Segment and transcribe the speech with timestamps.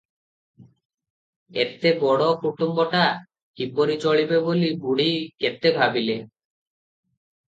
[1.63, 3.11] ଏତେବଡ଼ କୁଟୁମ୍ବଟା-
[3.61, 5.07] କିପରି ଚଳିବେ ବୋଲି ବୁଢ଼ୀ
[5.45, 6.17] କେତେ ଭାବିଲେ।